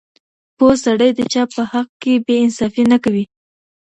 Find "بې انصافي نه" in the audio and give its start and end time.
2.25-2.97